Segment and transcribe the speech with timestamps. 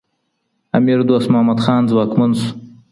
[0.77, 2.49] امیر دوست محمد خان ځواکمن شو